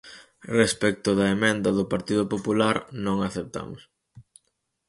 Respecto 0.59 1.09
da 1.19 1.25
emenda 1.35 1.69
do 1.77 1.85
Partido 1.93 2.23
Popular, 2.33 2.75
non 3.05 3.17
a 3.19 3.27
aceptamos. 3.29 3.81